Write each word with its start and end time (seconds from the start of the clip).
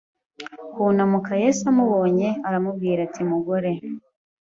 kunamuka 0.73 1.31
Yesu 1.43 1.61
amubonye 1.71 2.29
aramubwira 2.47 2.99
ati 3.07 3.21
mugore 3.31 3.71